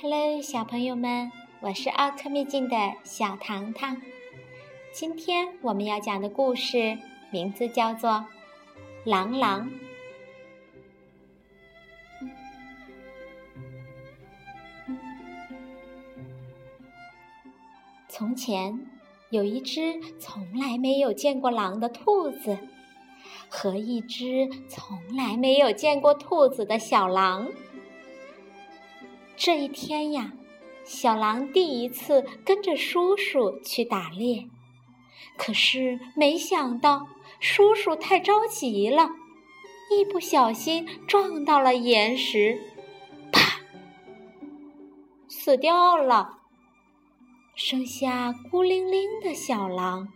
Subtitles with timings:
[0.00, 4.00] Hello，小朋友们，我是奥克秘境的小糖糖。
[4.92, 6.96] 今天我们要讲的故事
[7.32, 8.10] 名字叫做
[9.02, 9.68] 《狼狼》。
[18.08, 18.86] 从前
[19.30, 22.56] 有一只从来没有见过狼的兔子，
[23.48, 27.48] 和一只从来没有见过兔子的小狼。
[29.48, 30.34] 这一天呀，
[30.84, 34.46] 小狼第一次跟着叔叔去打猎，
[35.38, 37.08] 可是没想到
[37.40, 39.08] 叔叔太着急了，
[39.90, 42.60] 一不小心撞到了岩石，
[43.32, 43.60] 啪，
[45.28, 46.40] 死掉了。
[47.54, 50.08] 剩下孤零零的小狼，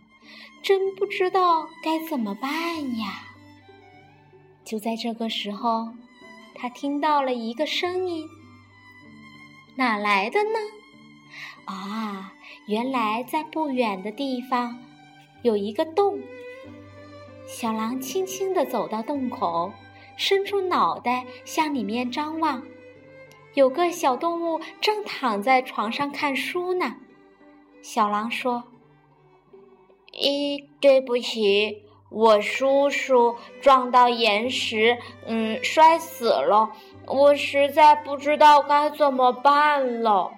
[0.61, 3.23] 真不知道该怎么办呀。
[4.63, 5.87] 就在这个时候，
[6.53, 8.29] 他听到了一个声音。
[9.75, 10.59] 哪来的呢？
[11.65, 12.33] 啊，
[12.67, 14.77] 原来在不远的地方
[15.41, 16.19] 有一个洞。
[17.47, 19.71] 小狼轻轻地走到洞口，
[20.15, 22.63] 伸出脑袋向里面张望。
[23.53, 26.95] 有个小动物正躺在床上看书呢。
[27.81, 28.63] 小狼说
[30.13, 36.71] ：“咦，对不起，我叔叔撞到岩石，嗯，摔死了。”
[37.07, 40.31] 我实在不知道该怎么办了。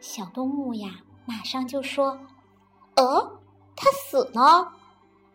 [0.00, 0.90] 小动物呀，
[1.26, 2.18] 马上就说
[2.96, 3.38] ：“呃，
[3.76, 4.72] 他死了，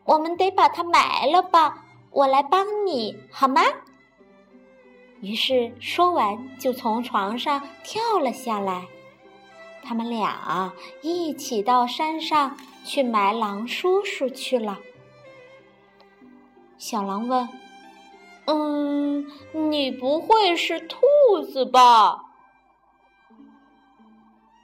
[0.03, 1.85] 我们得把它埋了吧？
[2.11, 3.61] 我来帮你好吗？”
[5.21, 8.87] 于是说完，就从床上跳了下来。
[9.83, 14.80] 他们俩一起到山上去埋狼叔叔去了。
[16.77, 17.47] 小狼问。
[18.52, 19.28] 嗯，
[19.69, 20.97] 你不会是兔
[21.47, 22.23] 子吧？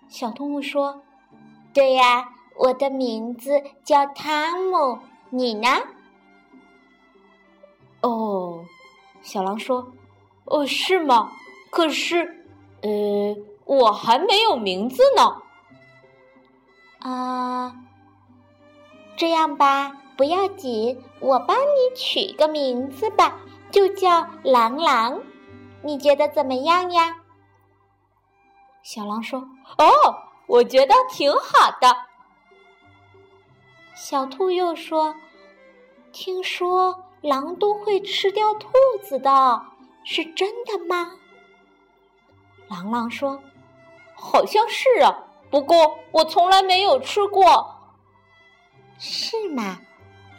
[0.10, 1.04] 小动物说
[1.72, 4.98] ：“对呀，我的名字叫汤姆。
[5.30, 5.68] 你呢？”
[8.02, 8.66] 哦，
[9.22, 9.92] 小狼说
[10.46, 11.32] ：“哦，是吗？
[11.70, 12.44] 可是，
[12.82, 12.90] 呃，
[13.66, 15.44] 我还没有名字呢。”
[17.08, 17.76] 啊，
[19.16, 23.42] 这样吧，不要紧，我帮你取个名字吧。
[23.76, 25.22] 就叫狼狼，
[25.84, 27.14] 你觉得怎么样呀？
[28.82, 29.40] 小狼说
[29.78, 29.86] ：“哦，
[30.48, 31.94] 我觉得挺好的。”
[33.94, 35.14] 小兔又说
[36.14, 38.70] ：“听说狼都会吃掉兔
[39.04, 39.62] 子的，
[40.06, 41.12] 是真的吗？”
[42.72, 43.44] 狼狼说
[44.16, 45.14] ：“好像是啊，
[45.52, 47.76] 不过我从来没有吃过。”
[48.98, 49.80] 是吗？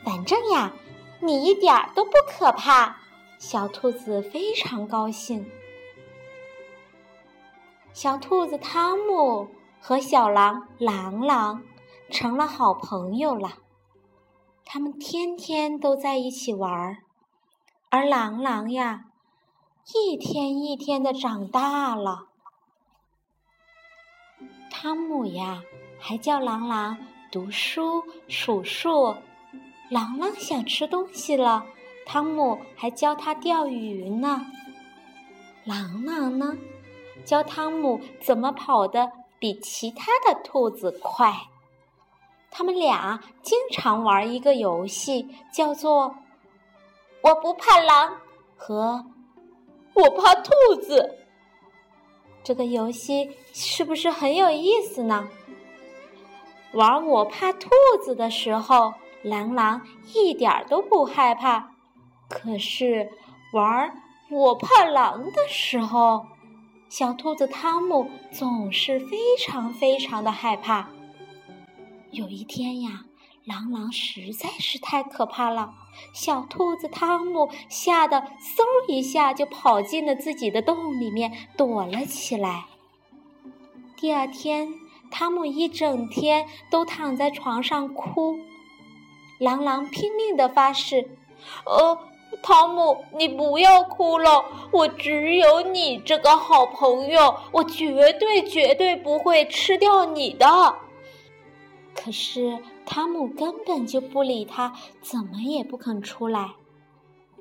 [0.03, 0.73] 反正呀，
[1.21, 2.97] 你一点儿都不可怕。
[3.39, 5.51] 小兔子非常高兴。
[7.93, 9.49] 小兔子汤姆
[9.81, 11.63] 和小狼狼狼
[12.11, 13.59] 成了好朋友了，
[14.65, 16.99] 他们天天都在一起玩儿。
[17.89, 19.07] 而狼狼呀，
[19.95, 22.27] 一天一天的长大了。
[24.71, 25.63] 汤姆呀，
[25.99, 26.99] 还叫狼狼
[27.31, 29.15] 读书数数。
[29.89, 31.65] 狼狼想吃东西了。
[32.07, 34.47] 汤姆还教他钓鱼呢。
[35.65, 36.57] 狼狼呢，
[37.25, 41.35] 教汤姆怎么跑得比其他的兔子快。
[42.49, 46.15] 他们俩经常玩一个游戏，叫做
[47.23, 48.17] “我不怕狼”
[48.57, 49.05] 和
[49.93, 51.19] “我怕兔子”。
[52.45, 55.29] 这个游戏是不是很有意思呢？
[56.73, 57.69] 玩“我怕兔
[58.05, 59.83] 子”的时候，狼狼
[60.15, 61.73] 一点都不害怕。
[62.29, 63.11] 可是，
[63.53, 66.27] 玩我怕狼的时候，
[66.89, 70.89] 小兔子汤姆总是非常非常的害怕。
[72.11, 73.05] 有一天呀，
[73.45, 75.75] 狼狼实在是太可怕了，
[76.13, 82.65] 小兔子汤姆吓得嗖一下就跑进了自己的洞里面躲了起来。
[83.97, 84.75] 第二天，
[85.11, 88.41] 汤姆一整天都躺在床上哭，
[89.39, 91.09] 狼狼拼命的发誓
[91.65, 91.99] ：“呃。”
[92.47, 100.47] 汤姆，你不要哭了，我只有你这个好朋友，我绝对绝对不会吃掉你的。
[101.93, 104.73] 可是汤姆根本就不理他，
[105.03, 106.53] 怎么也不肯出来。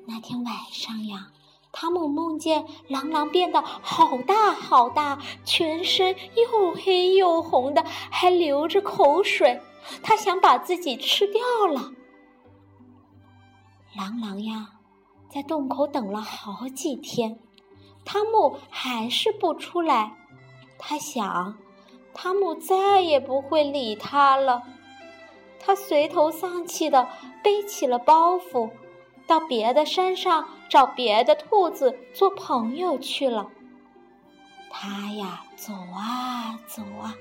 [0.06, 1.28] 那天晚上呀，
[1.70, 9.60] 汤姆梦见狼狼变得好大好大，全身又黑又红的，还流着口水，
[10.02, 11.92] 他想把自己吃掉了。
[13.94, 14.72] 狼狼呀！
[15.36, 17.38] 在洞口等了好几天，
[18.06, 20.14] 汤姆还是不出来。
[20.78, 21.58] 他想，
[22.14, 24.62] 汤姆再也不会理他了。
[25.60, 27.06] 他垂头丧气的
[27.42, 28.70] 背起了包袱，
[29.26, 33.50] 到别的山上找别的兔子做朋友去了。
[34.70, 37.14] 他呀，走啊走啊，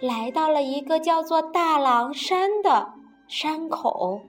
[0.00, 2.94] 来到了一个叫做大狼山的
[3.28, 4.22] 山口。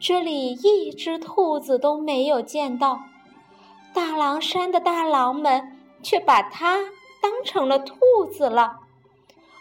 [0.00, 3.00] 这里一只兔子都没有见到，
[3.92, 6.78] 大狼山的大狼们却把它
[7.20, 7.96] 当成了兔
[8.32, 8.78] 子了，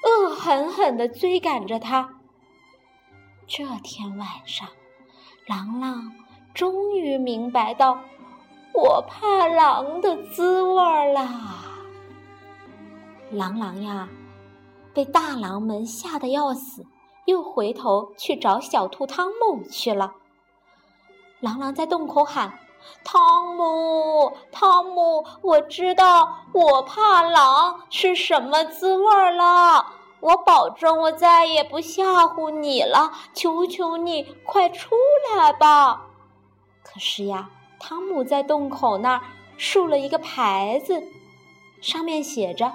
[0.04, 2.14] 恶狠狠地追赶着它。
[3.48, 4.68] 这天晚上，
[5.48, 6.12] 狼狼
[6.54, 8.00] 终于明白到
[8.74, 11.64] 我怕狼的滋味啦。
[13.32, 14.08] 狼狼呀，
[14.94, 16.86] 被大狼们吓得要死，
[17.26, 20.14] 又回头去找小兔汤姆去了。
[21.40, 22.58] 狼狼在洞口喊
[23.06, 29.94] ：“汤姆，汤姆，我知道我怕狼是什么滋味了。
[30.20, 33.12] 我保证，我再也不吓唬你了。
[33.36, 34.96] 求求你，快出
[35.38, 36.08] 来吧！”
[36.84, 39.22] 可是呀，汤姆在洞口那儿
[39.58, 41.04] 竖了一个牌子，
[41.82, 42.74] 上面写着：“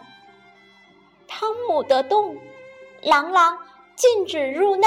[1.26, 2.36] 汤姆的洞，
[3.02, 3.58] 狼狼
[3.96, 4.86] 禁止入内。”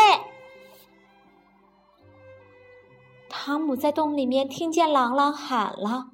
[3.46, 6.06] 汤姆在洞里面听见狼狼喊了，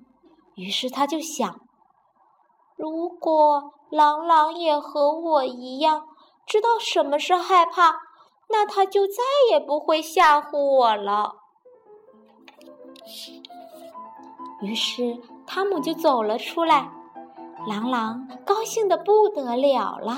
[0.56, 1.62] 于是他就想：
[2.76, 6.10] 如果狼狼也和我一样
[6.46, 7.94] 知道什么是害怕，
[8.50, 11.36] 那他就再也不会吓唬我了。
[14.62, 15.18] 于是
[15.48, 16.92] 汤姆就走了出来，
[17.66, 20.18] 狼狼高兴的不得了了。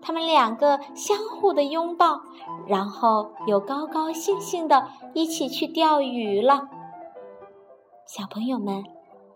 [0.00, 2.20] 他们两个相互的拥抱，
[2.66, 6.68] 然后又高高兴兴的一起去钓鱼了。
[8.06, 8.84] 小朋友们，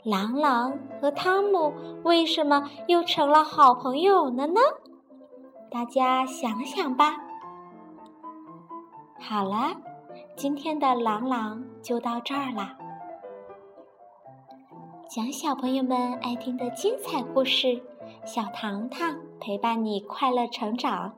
[0.03, 1.73] 朗朗和汤姆
[2.05, 4.61] 为什么又成了好朋友了呢？
[5.71, 7.17] 大家想想吧。
[9.19, 9.77] 好了，
[10.37, 12.77] 今天的朗朗就到这儿啦。
[15.09, 17.83] 讲小朋友们爱听的精彩故事。
[18.25, 21.13] 小糖糖陪伴你快乐成长，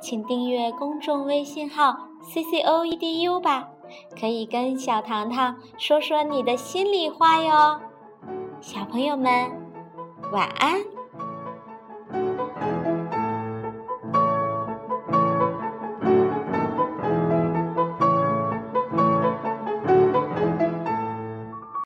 [0.00, 3.68] 请订阅公众微信号 “c c o e d u” 吧，
[4.18, 7.80] 可以跟小糖糖说说你的心里话哟。
[8.60, 9.48] 小朋友们，
[10.32, 10.80] 晚安。